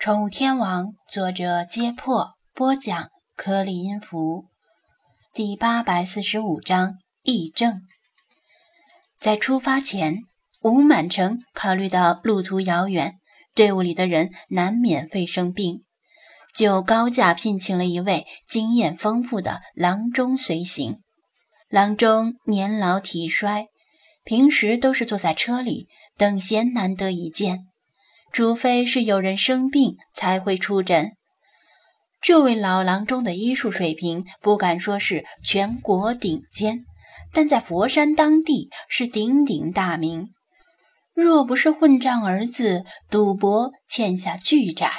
[0.00, 4.44] 宠物天王，作者：揭破，播讲：颗粒音符，
[5.34, 7.82] 第八百四十五章议政。
[9.18, 10.18] 在出发前，
[10.60, 13.18] 吴满城考虑到路途遥远，
[13.56, 15.80] 队伍里的人难免会生病，
[16.54, 21.00] 就高价聘请了一位经验丰富的郎中随行。
[21.68, 23.66] 郎中年老体衰，
[24.22, 27.64] 平时都是坐在车里，等闲难得一见。
[28.32, 31.12] 除非是有人生病才会出诊。
[32.20, 36.84] 这位老郎中的医术水平不敢说是全国顶尖，
[37.32, 40.30] 但在佛山当地是鼎鼎大名。
[41.14, 44.90] 若不是混账儿子赌博欠下巨债，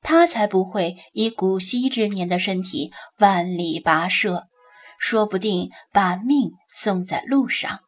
[0.00, 4.46] 他才不会以古稀之年的身体万里跋涉，
[4.98, 7.80] 说不定把命送在路上。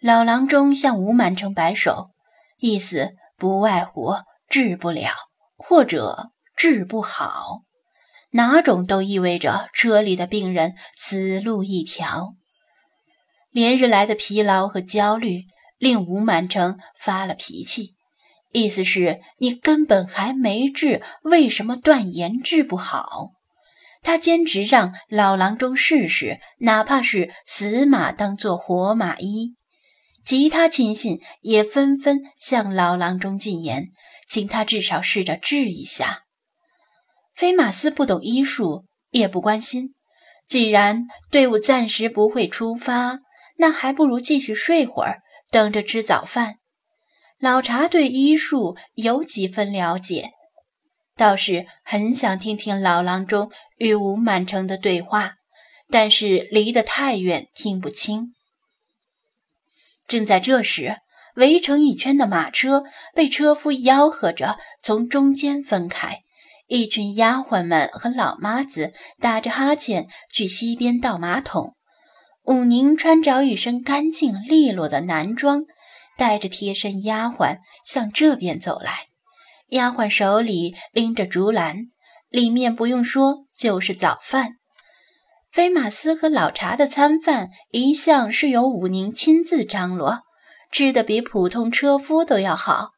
[0.00, 2.10] 老郎中向吴满城摆手，
[2.58, 3.14] 意思。
[3.40, 4.14] 不外乎
[4.48, 5.10] 治不了，
[5.56, 7.62] 或者治不好，
[8.32, 12.34] 哪种都意味着车里的病人死路一条。
[13.50, 15.44] 连日来的疲劳和焦虑
[15.78, 17.94] 令吴满城发了脾气，
[18.52, 23.30] 意思是你根本还没治，为什么断言治不好？
[24.02, 29.56] 他坚持让老郎中试试，哪怕是死马当做活马医。
[30.30, 33.88] 其他亲信也纷纷向老郎中进言，
[34.28, 36.22] 请他至少试着治一下。
[37.34, 39.96] 菲马斯不懂医术，也不关心。
[40.46, 43.18] 既然队伍暂时不会出发，
[43.58, 45.18] 那还不如继续睡会儿，
[45.50, 46.58] 等着吃早饭。
[47.40, 50.30] 老查对医术有几分了解，
[51.16, 55.32] 倒是很想听听老郎中与吴满城的对话，
[55.88, 58.32] 但是离得太远，听不清。
[60.10, 60.96] 正在这时，
[61.36, 62.82] 围成一圈的马车
[63.14, 66.24] 被车夫吆喝着从中间分开，
[66.66, 71.76] 一群丫鬟们和老妈子打着哈欠去西边倒马桶。
[72.42, 75.62] 武宁穿着一身干净利落的男装，
[76.18, 79.06] 带着贴身丫鬟向这边走来。
[79.68, 81.86] 丫鬟手里拎着竹篮，
[82.28, 84.56] 里面不用说就是早饭。
[85.52, 90.20] 菲马斯和老查的餐饭一向是由武宁亲自张罗，
[90.70, 92.90] 吃的比普通车夫都要好。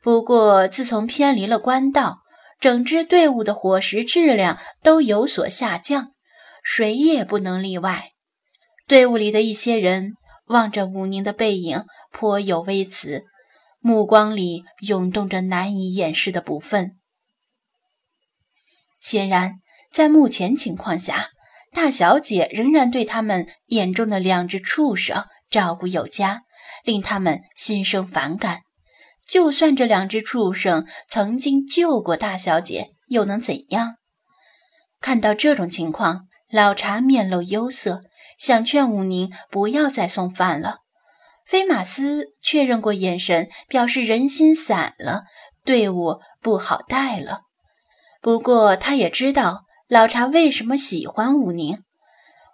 [0.00, 2.20] 不过自从偏离了官道，
[2.60, 6.12] 整支队伍的伙食质量都有所下降，
[6.62, 8.12] 谁也不能例外。
[8.86, 10.12] 队伍里的一些人
[10.46, 13.24] 望着武宁的背影，颇有微词，
[13.80, 16.92] 目光里涌动着难以掩饰的不忿。
[19.00, 19.56] 显然，
[19.92, 21.30] 在目前情况下。
[21.70, 26.42] 大小姐仍然对他们眼中的两只畜生照顾有加，
[26.82, 28.62] 令他们心生反感。
[29.26, 33.96] 就算这两只畜生曾经救过大小姐，又能怎样？
[35.00, 38.02] 看到这种情况，老茶面露忧色，
[38.38, 40.78] 想劝武宁不要再送饭了。
[41.46, 45.24] 菲马斯确认过眼神，表示人心散了，
[45.64, 47.42] 队伍不好带了。
[48.22, 49.67] 不过他也知道。
[49.88, 51.78] 老茶为什么喜欢武宁，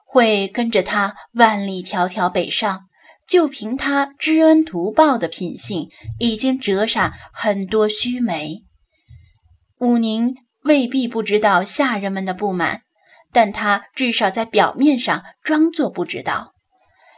[0.07, 2.83] 会跟着他万里迢迢北上？
[3.27, 5.89] 就凭他知恩图报的品性，
[6.21, 8.63] 已经折煞很多须眉。
[9.81, 12.83] 武宁未必不知道下人们的不满，
[13.33, 16.53] 但他至少在表面上装作不知道。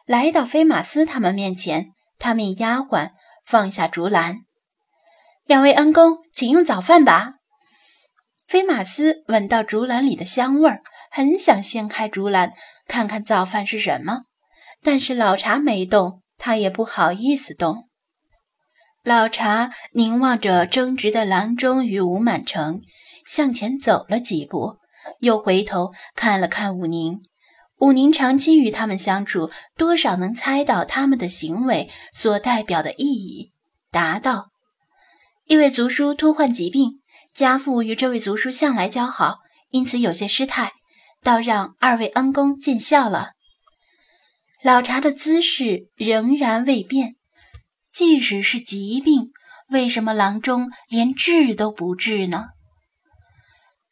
[0.06, 3.10] 来到菲马斯他们面前，他命丫鬟
[3.44, 4.38] 放下竹篮
[5.44, 7.34] ：“两位恩公，请用早饭吧。”
[8.46, 12.52] 菲马斯闻到竹篮里的香味儿，很想掀开竹篮
[12.86, 14.22] 看看早饭是什么，
[14.84, 17.88] 但是老茶没动，他也不好意思动。
[19.02, 22.82] 老茶凝望着争执的郎中与吴满城，
[23.26, 24.76] 向前走了几步，
[25.18, 27.20] 又回头看了看武宁。
[27.78, 33.52] 武宁长期与他们相处，多少能猜到他们的行为所代表的意义，
[33.90, 34.50] 答道
[35.46, 37.00] ：“一位族叔突患疾病。”
[37.36, 40.72] 家父与这位族叔向来交好，因此有些失态，
[41.22, 43.32] 倒让二位恩公见笑了。
[44.64, 47.16] 老茶的姿势仍然未变，
[47.92, 49.32] 即使是疾病，
[49.68, 52.46] 为什么郎中连治都不治呢？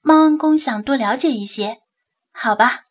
[0.01, 1.81] 猫恩公想多了解一些，
[2.33, 2.85] 好吧。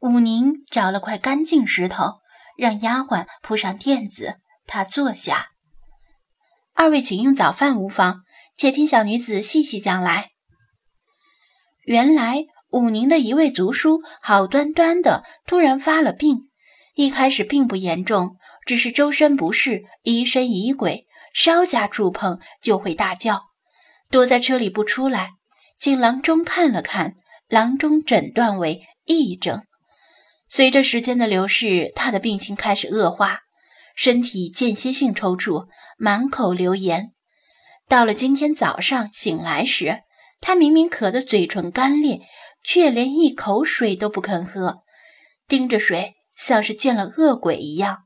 [0.00, 2.18] 武宁找了块干净石头，
[2.58, 5.50] 让丫鬟铺上垫子，他坐下。
[6.74, 8.22] 二位请用早饭无妨。
[8.60, 10.32] 且听小女子细细讲来。
[11.86, 16.50] 原来武宁的一位族叔好端端的突然发了病，
[16.94, 18.36] 一开始并不严重，
[18.66, 23.44] 只是周身不适，疑神疑鬼，稍加触碰就会大叫。
[24.10, 25.30] 躲在车里不出来，
[25.78, 27.14] 请郎中看了看，
[27.48, 29.62] 郎中诊断为癔症。
[30.50, 33.40] 随着时间的流逝，他的病情开始恶化，
[33.96, 35.66] 身体间歇性抽搐，
[35.96, 37.14] 满口流言。
[37.90, 40.04] 到了今天早上醒来时，
[40.40, 42.20] 他明明渴得嘴唇干裂，
[42.62, 44.84] 却连一口水都不肯喝，
[45.48, 48.04] 盯着水像是见了恶鬼一样，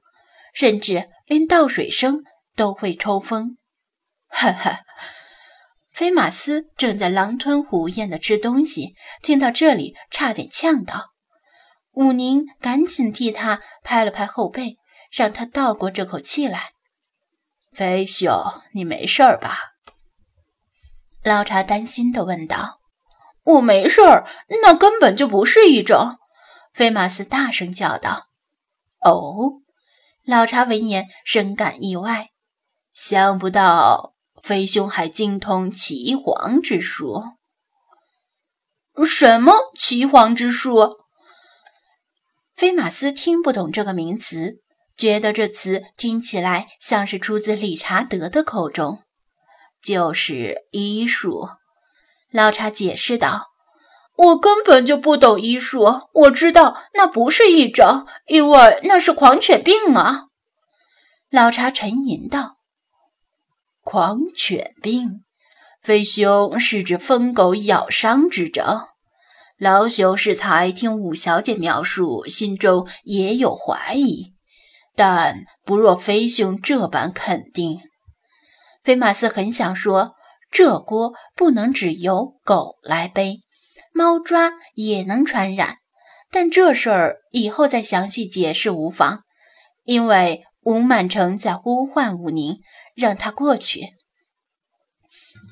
[0.54, 2.22] 甚至连倒水声
[2.56, 3.58] 都会抽风。
[4.26, 4.80] 哈哈，
[5.92, 11.10] 菲马斯正在狼吞虎咽地吃东西，听到这里差点呛到。
[11.92, 14.78] 武宁赶紧替他拍了拍后背，
[15.12, 16.70] 让他倒过这口气来。
[17.74, 18.32] 飞兄，
[18.72, 19.72] 你没事儿吧？
[21.24, 22.80] 老查担心地问道。
[23.44, 24.26] 我没事儿，
[24.62, 26.18] 那根本就不是癔症。
[26.72, 28.28] 菲马斯大声叫道。
[29.00, 29.60] 哦，
[30.24, 32.30] 老查闻言深感意外，
[32.92, 37.22] 想不到飞兄还精通岐黄之术。
[39.06, 40.98] 什么岐黄之术？
[42.54, 44.62] 菲马斯听不懂这个名词，
[44.96, 49.02] 觉得这词听起来像是出自理查德的口中。
[49.84, 51.48] 就是医术，
[52.32, 53.48] 老茶解释道
[54.16, 60.28] ：“我根本就不懂医术，我知道那不是一症，因为那是狂犬病啊。”
[61.30, 62.56] 老茶沉吟道
[63.84, 65.24] ：“狂犬病，
[65.82, 68.86] 飞兄是指疯狗咬伤之症。”
[69.58, 74.34] 老朽适才听五小姐描述，心中也有怀疑，
[74.96, 77.80] 但不若飞兄这般肯定。
[78.84, 80.14] 菲马斯很想说，
[80.50, 83.40] 这锅不能只由狗来背，
[83.94, 85.78] 猫抓也能传染，
[86.30, 89.24] 但这事儿以后再详细解释无妨，
[89.84, 92.60] 因为吴满成在呼唤武宁，
[92.94, 93.94] 让他过去。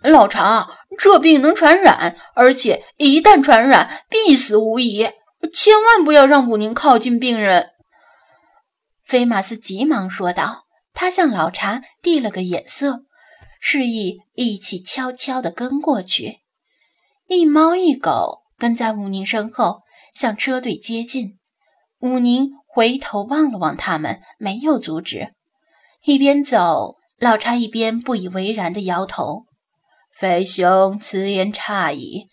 [0.03, 5.09] 老查，这病能传染，而且一旦传染，必死无疑。
[5.55, 7.71] 千万不要让武宁靠近病人。”
[9.07, 10.67] 菲马斯急忙说道。
[10.95, 13.07] 他向老查递了个眼色，
[13.65, 16.41] 示意一起悄悄地跟过去。
[17.29, 19.83] 一猫一狗跟在武宁身后，
[20.13, 21.39] 向车队接近。
[22.01, 25.29] 武宁回头望了望他们，没有阻止。
[26.05, 29.45] 一边走，老查一边不以为然地摇头。
[30.19, 32.27] 飞兄，此言差矣。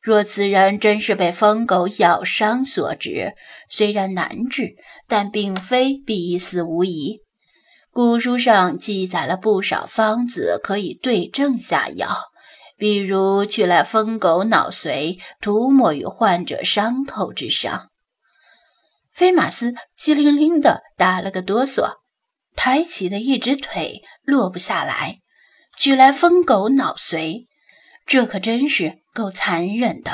[0.00, 3.34] 若此人真是被疯狗咬伤所致，
[3.68, 4.76] 虽然难治，
[5.08, 7.22] 但并非必死无疑。
[7.96, 12.14] 古书上记载了不少方子可以对症下药，
[12.76, 17.88] 比如取来疯狗脑髓，涂抹于患者伤口之上。
[19.14, 21.94] 菲马斯机灵灵地打了个哆嗦，
[22.54, 25.20] 抬起的一只腿落不下来。
[25.78, 27.46] 取来疯狗脑髓，
[28.04, 30.12] 这可真是够残忍的。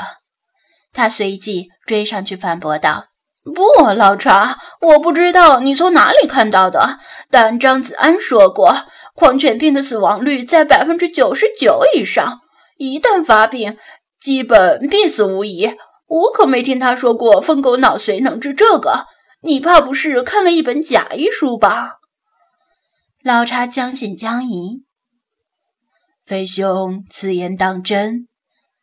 [0.93, 3.07] 他随即追上去反驳道
[3.43, 6.99] ：“不，老查，我不知道你从哪里看到的，
[7.29, 8.75] 但张子安说过，
[9.15, 12.41] 狂犬病的死亡率在百分之九十九以上，
[12.77, 13.77] 一旦发病，
[14.19, 15.73] 基本必死无疑。
[16.07, 19.07] 我可没听他说过疯狗脑髓能治这个。
[19.41, 21.99] 你怕不是看了一本假医书吧？”
[23.23, 24.83] 老查将信将疑。
[26.25, 28.27] 飞兄，此言当真？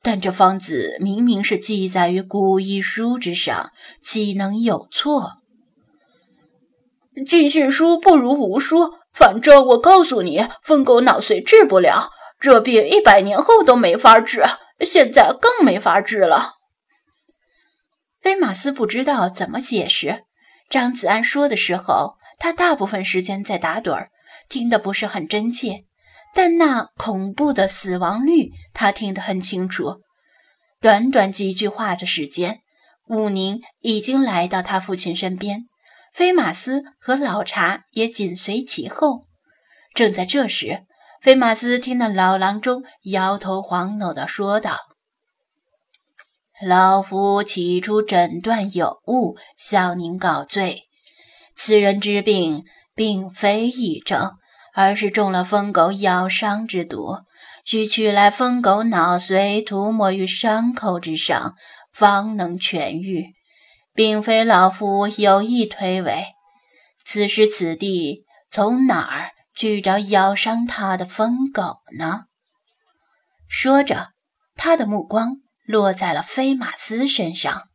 [0.03, 3.71] 但这方子明明是记载于古医书之上，
[4.03, 5.40] 岂能有错？
[7.27, 8.95] 尽信书不如无书。
[9.13, 14.45] 反正我告诉你，疯狗脑髓治不了，这病一百年后都没法治，
[14.81, 16.55] 现在更没法治了。
[18.21, 20.25] 菲马斯不知道怎么解释。
[20.69, 24.11] 张子安说的时候，他大部分时间在打盹儿，
[24.49, 25.85] 听得不是很真切。
[26.33, 30.03] 但那恐怖的死亡率，他听得很清楚。
[30.81, 32.61] 短短几句话的时间，
[33.09, 35.65] 武宁已经来到他父亲身边，
[36.13, 39.27] 菲马斯和老茶也紧随其后。
[39.95, 40.85] 正在这时，
[41.23, 44.79] 菲马斯听到老郎中摇头晃脑地说道
[46.67, 50.85] ：“老夫起初诊断有误，向您告罪。
[51.57, 52.65] 此人之病，
[52.95, 54.37] 并非疫症。”
[54.73, 57.17] 而是中了疯狗咬伤之毒，
[57.65, 61.57] 需取来疯狗脑髓涂抹于伤口之上，
[61.93, 63.35] 方能痊愈，
[63.95, 66.25] 并非老夫有意推诿。
[67.05, 72.27] 此时此地，从哪儿去找咬伤他的疯狗呢？
[73.49, 74.11] 说着，
[74.55, 77.70] 他的目光落在了飞马斯身上。